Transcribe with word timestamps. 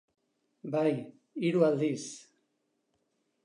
Bai, 0.75 0.93
hiru 1.43 1.67
aldiz. 1.69 2.09